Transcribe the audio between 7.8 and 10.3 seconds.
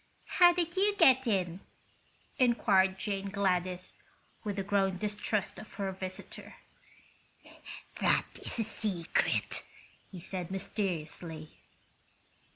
"That is a secret," he